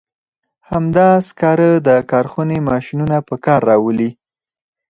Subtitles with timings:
[0.69, 4.09] همدا سکاره د کارخونې ماشینونه په کار راولي.